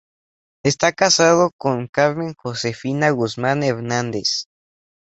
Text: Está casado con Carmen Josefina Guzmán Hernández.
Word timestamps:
Está 0.63 0.93
casado 0.93 1.51
con 1.59 1.85
Carmen 1.87 2.33
Josefina 2.35 3.11
Guzmán 3.11 3.61
Hernández. 3.61 4.47